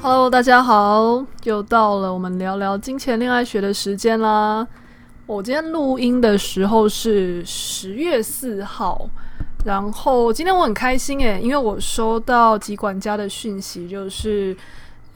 [0.00, 4.66] Hello，大家好，又到了我们聊聊金钱恋爱学的时间啦。
[5.26, 9.10] 我今天录音的时候是十月四号，
[9.64, 14.56] 然后今天我很开心诶，因为我收到吉管家的讯息，就是。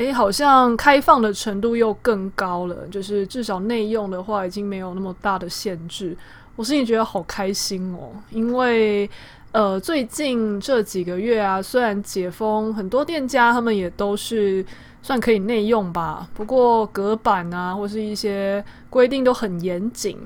[0.06, 6.16] 诶，好像开放的程度又更高了，就是至少内用的话已经没有那么大的限制。
[6.56, 9.09] 我心里觉得好开心哦，因为
[9.52, 14.65] 呃最近这几个月啊，虽然解封，很多店家他们也都是
[15.03, 20.19] 算可以内用吧，不过隔板啊或是一些规定都很严谨。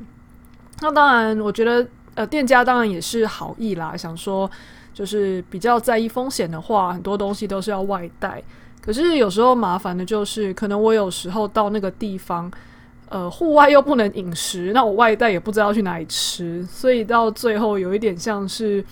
[0.80, 4.50] 那当然，我觉得呃店家当然也是好意啦，想说
[4.94, 8.42] 就是比较在意风险的话，很多东西都是要外带。
[8.86, 12.48] 可是有时候麻烦的就是，可能我有时候到那个地方，
[13.08, 18.84] 呃，户外又不能饮食，那我外带也不知道去哪里吃，所以到最后有一点像是，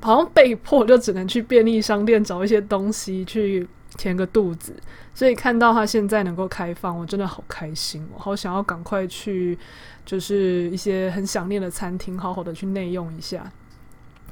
[0.00, 3.64] 好像被迫就只能去便利商店找一些东西去
[3.96, 4.74] 填个肚子。
[5.14, 9.56] 所以看到他现在能够开放，我真的好开心，我好想要赶快去，
[10.04, 13.48] 就是一些很想念的餐厅，好好的去内用一下。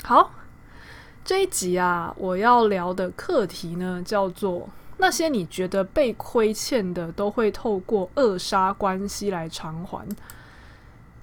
[0.02, 0.32] 好，
[1.24, 4.68] 这一集啊，我要聊的课题呢，叫做。
[4.98, 10.06] 那些你觉得被亏欠的，都会透过扼杀关系来偿还。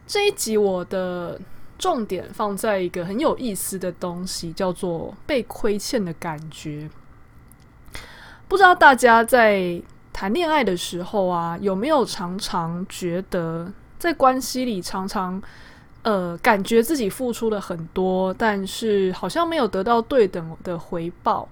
[0.05, 1.39] 这一集我的
[1.79, 6.89] 重点放在一个很有意思的东西，叫做被亏欠的感觉。
[8.47, 15.41] 不知道大家在谈恋爱的时候啊，有没有常常觉得在关系里常常
[16.03, 21.49] 呃，感觉自己付出了很多，但是好像没有得到对等的回报。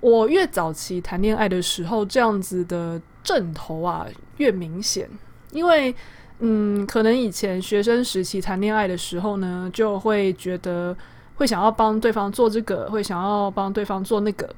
[0.00, 4.06] 我越早期谈恋爱的时候，这样子的阵头啊
[4.38, 5.08] 越明显，
[5.52, 5.94] 因为
[6.38, 10.96] 嗯，可能以前学生时期谈恋爱的时候呢，就会觉得
[11.34, 14.48] 会想要帮对方做这个，会想要帮对方做那个，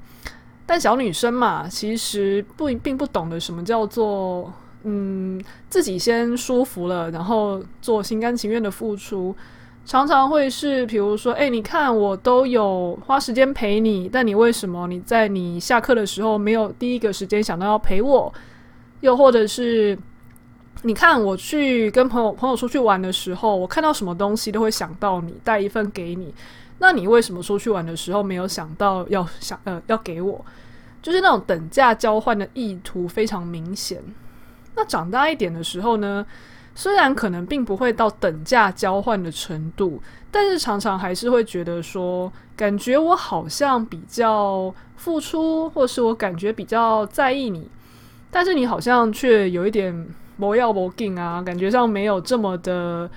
[0.65, 4.53] 但小女生嘛，其实不并不懂得什么叫做
[4.85, 9.35] 嗯，自己先舒服了，然后做心甘情愿的付出。
[9.85, 18.33] 常常会是，比如说，哎，你看我都有花时间陪你，但你为什么你在你下课的时候没有第一个时间想到要陪我？
[19.01, 19.99] 又或者是，
[20.83, 26.33] 你看我去跟朋友朋友出去玩的时候，我看到什么东西都会想到你，带一份给你。
[26.79, 30.43] 那你为什么出去玩的时候没有想到要想呃要给我？
[31.03, 34.01] 就是那种等价交换的意图非常明显。
[34.77, 36.25] 那长大一点的时候呢？
[36.75, 40.01] 虽然可能并不会到等价交换的程度，
[40.31, 47.71] 但是常常还是会觉得说，感觉我好像比较付出，或是我感觉比较在意你，
[48.31, 53.09] 但是你好像却有一点不要不紧啊，感觉上没有这么的，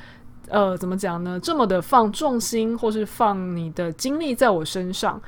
[0.50, 1.40] 呃，怎么讲呢？
[1.42, 5.20] 这么的放重心，或是放你的精力在我身上，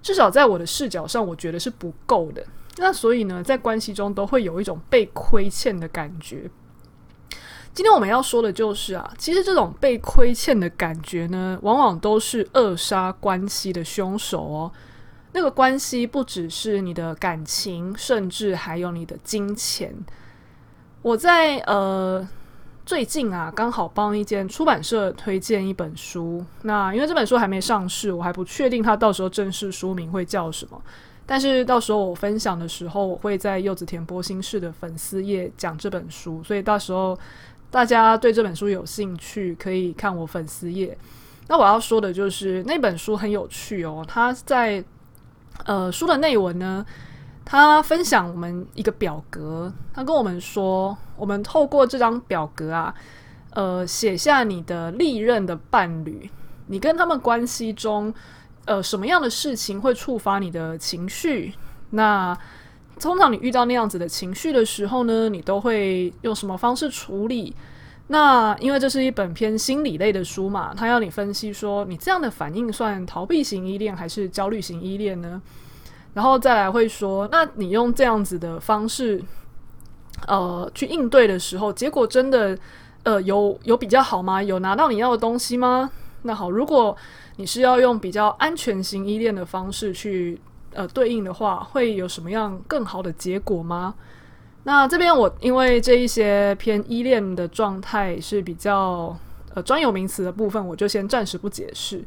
[0.00, 2.44] 至少在我的视角上，我觉得是不够的。
[2.78, 6.48] 那所以呢，在关系中都会有一种被亏欠的感觉。
[7.74, 14.70] 今天我们要说的就是啊，其实这种被亏欠的感觉呢，往往都是扼杀关系的凶手哦。
[15.32, 19.94] 那个关系不只是你的感情，甚至还有你的金钱。
[21.00, 22.28] 我在呃
[22.84, 26.44] 最近啊，刚好帮一间出版社推荐一本书。
[26.64, 30.78] 那因为这本书还没上市，我还不确定它到时候正式书名会叫什么。
[31.24, 37.18] 但是到时候我分享的时候，我会在柚子田播心事的粉丝页讲这本书，所以到时候。
[37.72, 40.96] 大家对这本书有兴趣，可以看我粉丝页。
[41.48, 44.04] 那我要说的就是那本书很有趣哦。
[44.06, 44.84] 他在
[45.64, 46.84] 呃书的内文呢，
[47.46, 52.94] 他分享我们一个表格，他跟我们说，我们透过这张表格啊，
[53.54, 56.30] 呃，写下你的历任的伴侣，
[56.66, 58.12] 你跟他们关系中，
[58.66, 61.54] 呃，什么样的事情会触发你的情绪？
[61.88, 62.36] 那
[63.02, 67.54] 通常你遇到那样子的情绪的时候呢，你都会用什么方式处理？
[68.06, 75.40] 那因为这是一本偏心理类的书嘛，他要你分析说，你这样的反应算逃避型依恋还是焦虑型依恋呢？
[76.14, 79.22] 然后再来会说，那你用这样子的方式，
[80.26, 82.56] 呃，去应对的时候，结果真的
[83.02, 84.42] 呃有有比较好吗？
[84.42, 85.90] 有拿到你要的东西吗？
[86.22, 86.96] 那好，如果
[87.36, 90.38] 你是要用比较安全型依恋的方式去
[90.72, 93.94] 呃对应的话，会有什么样更好的结果吗？
[94.64, 99.16] 那这边我因为这一些偏依恋的状态是比较
[99.54, 102.04] 呃专有名词的部分，我就先暂时不解释。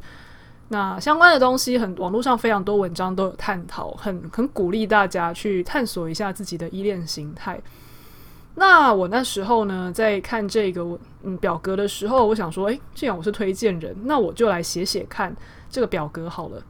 [0.68, 7.60] 那相关的东西很网络上非常多文章都有探讨，很很鼓励大家去探索一下自己的依恋形态。
[8.56, 15.36] 那我那时候呢，在看这个嗯表格的时候，我想说，诶，既然我是推荐人，那我就来写写看
[15.68, 16.62] 这个表格好了。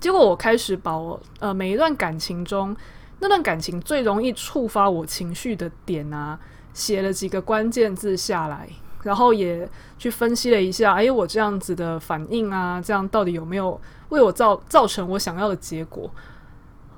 [0.00, 2.76] 结果我开始把我呃每一段感情中
[3.20, 6.38] 那段感情最容易触发我情绪的点啊，
[6.72, 8.68] 写了几个关键字下来，
[9.02, 9.66] 然后也
[9.96, 16.10] 去分析了一下，诶，我这样子的反应啊，这样到底有没有为我造造成我想要的结果？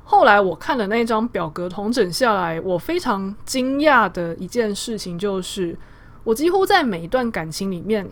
[0.02, 5.78] 后来我看了那张表格，统整下来，我非常惊讶的一件事情就是，
[6.24, 8.08] 我几乎在每一段感情里面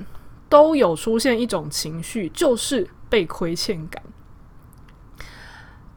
[0.49, 4.03] 都有出现一种情绪，就是被亏欠感。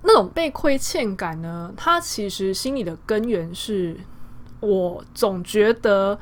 [0.03, 3.97] 那种被亏欠感呢，它其实心里的根源是，
[4.59, 6.17] 我总觉得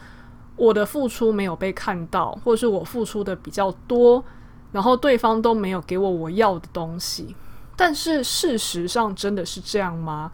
[0.55, 4.23] 我的付出没有被看到，或者是我付出的比较多，
[4.71, 7.35] 然后对方都没有给我我要的东西。
[7.75, 10.31] 但是事实上真的是这样吗？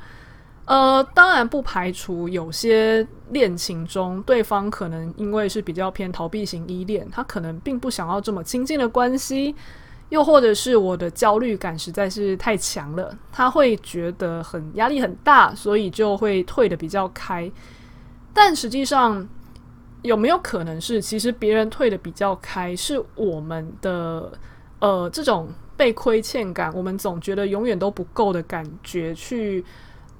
[0.65, 9.55] 呃，当然不排除有些恋情中，对方可能因为是比较偏逃避型依恋，他可能并不想要这么亲近的关系，
[10.11, 17.51] 又或者是我的焦虑感实在是太强了，他会觉得很压力很大，所以就会退得比较开。
[18.31, 19.27] 但实际上
[20.03, 24.31] 有没有可能是，其实别人退得比较开，是我们的
[24.77, 25.49] 呃这种。
[25.77, 29.65] 被亏欠感，我们总觉得永远都不够的感觉，去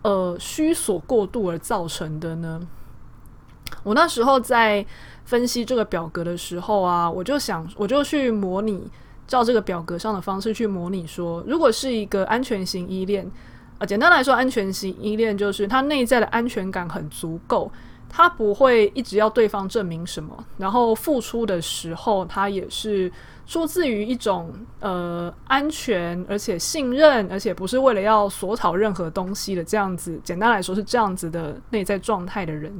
[0.01, 2.59] 呃需索过度而造成的呢？
[3.83, 4.83] 我那时候在
[5.23, 8.89] 分析这个表格的时候啊，我就想，我就去模拟，
[9.27, 13.29] 照这个表格上的方式去模拟说，如果是一个安全型依恋，
[13.77, 17.71] 呃，简单来说，安全型依恋就是他内在的安全感很足够，
[18.09, 23.11] 他不会一直要对方证明什么，然后付出的时候，他也是。
[23.47, 30.17] 出自于一种呃安全，而且信任，而且不是为了要索讨任何东西的这样子。
[30.23, 32.73] 简单来说是这样子的内在状态的人。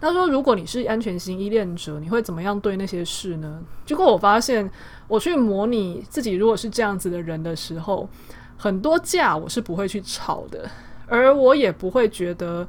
[0.00, 3.62] 他说，如果你是安全型依恋者，你会怎么样对那些事呢？
[3.84, 4.68] 结果我发现，
[5.06, 8.08] 我去模拟自己如果是这样子的人的时候，
[8.56, 10.68] 很多架我是不会去吵的，
[11.06, 12.66] 而我也不会觉得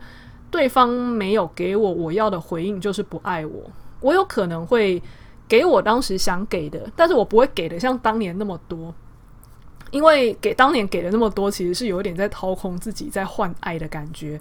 [0.49, 3.71] 对方没有给我我要的回应就是不爱我。
[4.01, 5.01] 我有可能会。
[5.47, 8.95] 给我当时想给的，但是我不会给的像当年那么多，
[9.91, 14.39] 因为给当年给的那么多，其实是有一点在掏空自己，在换爱的感觉。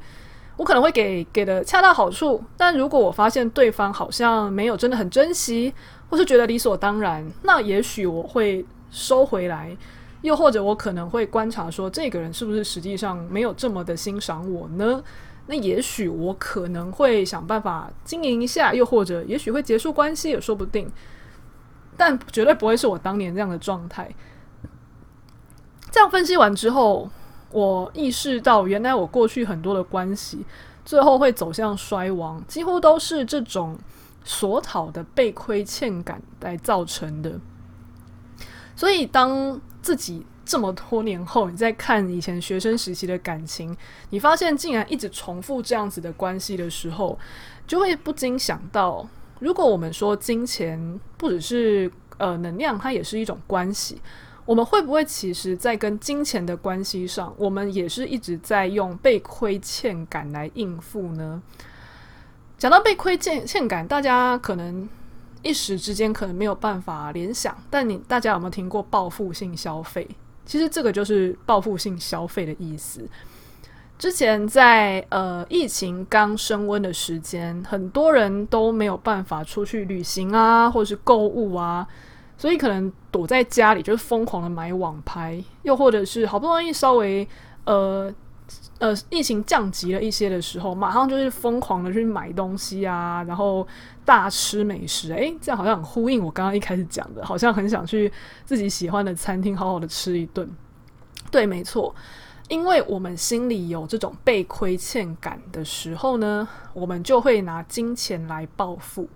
[0.60, 5.72] 我可能会给给的恰到好处，但如果我发现对方好像没有真的很珍惜，
[6.10, 9.74] 或是觉得理所当然，那也许我会收回来，
[10.20, 15.02] 又或者我可能会观察说，这个人是不是实际上没有这么的欣赏我呢？
[15.46, 20.92] 那也许我可能会想办法经营一下，又或者也许会结束关系也说不定，
[21.96, 24.14] 但绝对不会是我当年这样的状态。
[25.90, 27.08] 这样分析完之后，
[27.50, 30.44] 我意识到原来我过去很多的关系
[30.84, 33.76] 最后会走向衰亡，几乎都是这种
[34.24, 37.38] 索讨的被亏欠感来造成的。
[38.76, 43.76] 所以当自己这么多年后，你再看以前学生时期的感情，
[44.08, 47.18] 你发现竟然一直重复这样子的关系的时候，
[47.66, 49.06] 就会不禁想到：
[49.38, 54.00] 如果我们说金钱不只是呃能量，它也是一种关系，
[54.44, 61.40] 我们会不会其实在跟金钱的关系上，我们也是一直在用被亏欠感来应付呢？
[62.58, 64.88] 讲到被亏欠欠感，大家可能
[65.42, 70.06] 一时之间可能没有办法联想，但你大家有没有听过报复性消费？
[70.44, 73.08] 其实这个就是报复性消费的意思。
[73.96, 81.86] 之前在呃疫情刚升温的时间，很多人都没有办法出去旅行啊，或是购物啊，
[82.40, 87.28] 所以可能躲在家里就是疯狂的买网拍，又或者是好不容易稍微
[87.64, 88.10] 呃。
[88.80, 93.64] 呃，疫情降级了一些的时候，马上就是疯狂的去买东西啊，然后
[94.04, 95.12] 大吃美食。
[95.12, 98.10] 诶，这样好像很呼应我刚刚一开始讲的，好像很想去
[98.44, 100.50] 自己喜欢的餐厅好好的吃一顿。
[101.30, 101.94] 对，没错，
[102.48, 109.06] 因为我们心里有这种被亏欠感的时候呢，我们就会拿金钱来报复。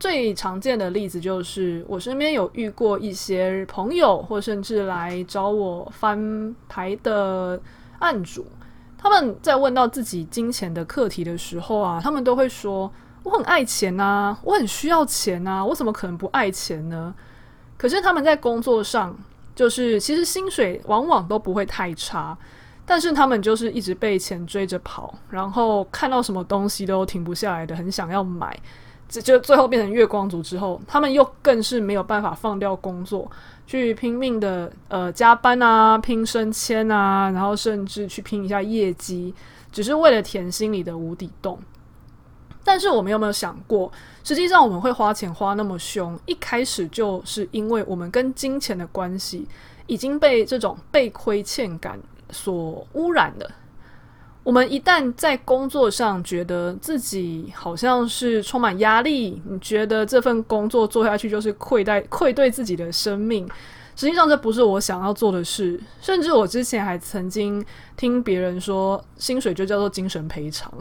[0.00, 7.60] 最常见的例子就是，我身边有遇过一些朋友，或甚至来找我翻牌的。
[8.00, 8.46] 案主，
[8.96, 12.90] 他们在问到自己金钱的课题的时候啊，他们都会说
[13.22, 17.14] ：“我很爱钱呐，我很需要钱呐，我怎么可能不爱钱呢？”
[17.76, 19.14] 可是他们在工作上，
[19.54, 22.34] 就是其实薪水往往都不会太差，
[22.86, 28.58] 但是他们就是一直被钱追着跑，然后看到什么东西都停不下来的，很想要买。
[29.10, 33.28] 这就最后变成月光族之后，他们又更是没有办法放掉工作，
[33.66, 39.34] 去拼命的呃加班啊，拼升迁啊，然后甚至去拼一下业绩，
[39.72, 41.58] 只是为了填心里的无底洞。
[42.62, 43.90] 但是我们有没有想过，
[44.22, 49.48] 实际上我们会花钱花那么凶，一开始就是因为我们跟金钱的关系
[49.88, 51.98] 已经被这种被亏欠感
[52.30, 53.50] 所污染了。
[54.42, 63.46] 我们一旦在工作上觉得自己好像是充满压力，你觉得这份工作做下去就是愧待愧对自己的生命，
[63.94, 65.78] 实际上这不是我想要做的事。
[66.00, 67.64] 甚至我之前还曾经
[67.96, 70.72] 听别人说，薪水就叫做精神赔偿。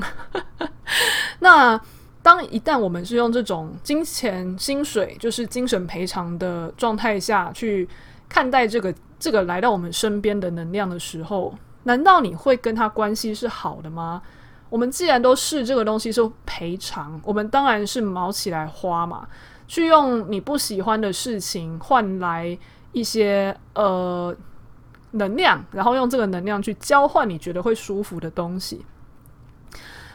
[1.40, 1.80] 那
[2.24, 7.88] 当一旦我们是用这种金钱、薪水就是精神赔偿的状态下去
[8.30, 14.22] 看待这个这个来到我们身边的能量的时候，难道你会跟他关系是好的吗？
[14.70, 19.28] 我们既然都是这个东西是赔偿，我们当然是毛起来花嘛，
[19.68, 22.56] 去用你不喜欢的事情换来
[22.92, 24.36] 一些呃
[25.12, 28.86] 能量，然后用这个能量去交换你觉得会舒服的东西。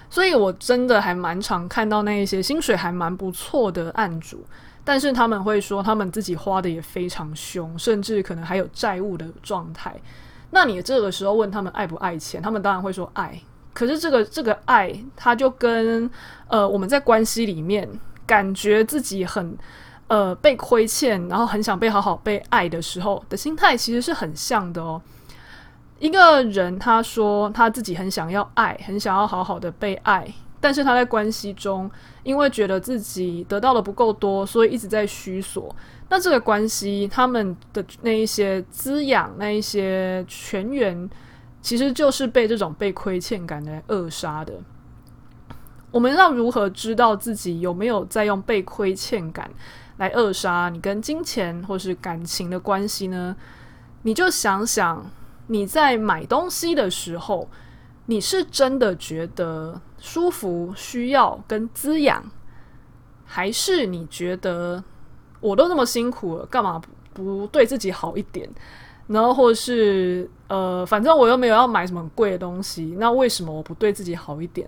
[0.09, 4.44] 所以我真的还蛮常看到那一些薪水还蛮不错的案主，
[4.85, 9.92] 但是他们会说他们自己花的也非常凶，甚至可能还有债务的状态。
[10.54, 13.37] 那你这个时候问他们爱不爱钱，他们当然会说爱。
[13.73, 16.08] 可是这个这个爱，它就跟
[16.46, 17.88] 呃我们在关系里面
[18.25, 19.58] 感觉自己很
[20.06, 25.02] 呃被亏欠，然后很想被好好被爱的时候的心态，其实是很像的哦。
[25.99, 30.32] 一个人他说他自己很想要爱，很想要好好的被爱，
[30.64, 31.90] 但是他在关系中，
[32.23, 35.76] 因为觉得自己得到的不够多，所以一直在虚索。
[36.09, 41.11] 那这个关系，他们的那一些滋养，那一些泉源，
[41.61, 44.54] 其实就是被这种被亏欠感来扼杀的。
[45.90, 49.50] 我们要如何知道自己有没有在用被亏欠感
[49.99, 53.37] 来扼杀你跟金钱或是感情的关系呢？
[54.00, 55.04] 你就想想，
[55.49, 57.50] 你在买东西的时候，
[58.06, 62.23] 你是真的觉得舒服、需要跟滋养，
[63.25, 64.82] 还是你觉得？
[65.40, 66.80] 我都那么辛苦了，干嘛
[67.12, 68.49] 不对自己好一点？
[69.08, 74.66] 然后或是呃，反正我又没有要买什么贵的东西，那为什么我不对自己好一点？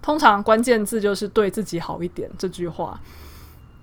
[0.00, 2.98] 通常关键字就是对自己好一点这句话。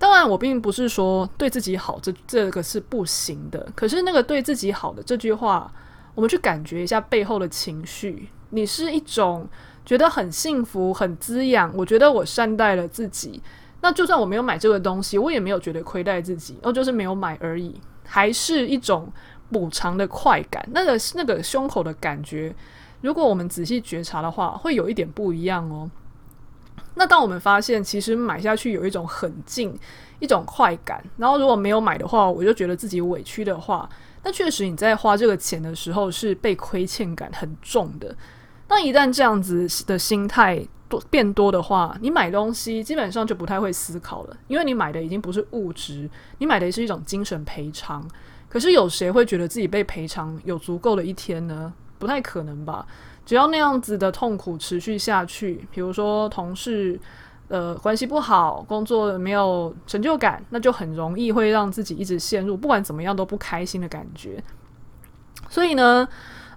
[0.00, 3.70] 当然，我并不是说对自己好这这个是不行的。
[3.76, 5.72] 可是那个对自己好的这句话，
[6.16, 8.28] 我们去感觉一下背后的情绪。
[8.52, 9.48] 你是一种
[9.84, 13.42] 觉得很幸福、很滋养，我觉得我善待了自己。
[13.80, 19.12] 那就算我没有买这个东西，我也没有觉得亏待自己，哦，就是没有买而已，还是一种
[19.50, 20.64] 补偿的快感。
[20.72, 22.54] 那个那个胸口的感觉，
[23.00, 25.90] 如果我们仔细觉察的话，会有一点不一样哦。
[26.94, 29.76] 那当我们发现其实买下去有一种很近
[30.20, 33.88] 一种快感，然后如果没有买的话，我就觉得自己委屈的话，
[34.22, 38.14] 那确实你在花这个钱的时候是被亏欠感很重的。
[38.74, 48.02] 那一旦这样子的心态多，变多的话，你买东西基本上就不太会思考了，因为你买的已经不是物质，你买的是一种精神赔偿。
[48.48, 51.70] 可是有谁会觉得自己被赔偿有足够的一天呢？
[51.98, 52.86] 不太可能吧。
[53.26, 56.98] 只要那样子的痛苦持续下去，比如说同事
[57.48, 64.42] 呃关系不好，工作没有成就感，那就很容易会让自己一直陷入不管怎么样都不开心的感觉。
[65.48, 66.08] 所以呢，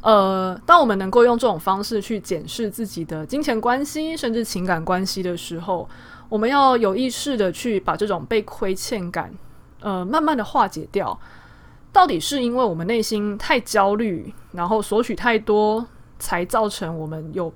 [0.05, 5.89] 呃，当我们能够用这种方式去检视自己的金钱关系，甚至情感关系的时候，
[6.29, 9.33] 我们要有意识的去把这种被亏欠感，
[9.81, 11.19] 呃，慢慢的化解掉。
[11.91, 15.83] 到底是因为我们内心太焦虑，然后索取太多，
[16.19, 17.51] 才造成我们有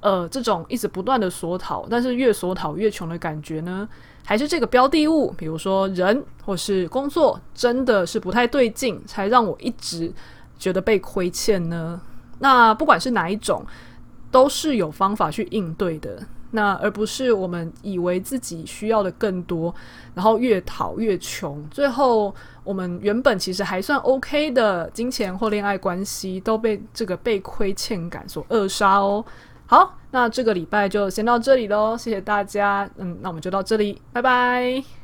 [0.00, 3.88] 呃这种一直不断的索讨，但是越索讨越穷的感觉呢？
[4.26, 10.12] 还是这个标的物，比如说人或是工作，真的是不太对劲，才让我一直。
[10.58, 12.00] 觉得被亏欠呢？
[12.38, 13.64] 那不管是哪一种，
[14.30, 16.22] 都是有方法去应对的。
[16.50, 19.74] 那而不是我们以为自己需要的更多，
[20.14, 22.32] 然后越讨越穷，最后
[22.62, 29.24] 我们原本其实还算 OK 的金钱或恋爱关系，都被这个被亏欠感所扼杀哦。
[29.66, 32.88] 好，那这个礼拜就先到这里喽，谢谢大家。
[32.98, 35.03] 嗯，那我们就到这里，拜拜。